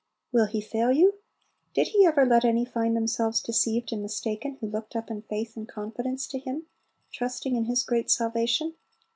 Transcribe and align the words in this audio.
Will 0.31 0.47
He 0.47 0.61
fail 0.61 0.91
you? 0.91 1.19
Did 1.75 1.89
He 1.89 2.07
ever 2.07 2.25
let 2.25 2.43
any 2.43 2.65
find 2.65 2.97
themselves 2.97 3.39
deceived 3.39 3.93
and 3.93 4.01
mistaken 4.01 4.57
who 4.59 4.65
looked 4.65 4.95
up 4.95 5.11
in 5.11 5.21
faith 5.21 5.55
and 5.55 5.67
confidence 5.67 6.25
to 6.29 6.39
Him, 6.39 6.63
trusting 7.11 7.55
in 7.55 7.65
His 7.65 7.83
great 7.83 8.09
salvation? 8.09 8.73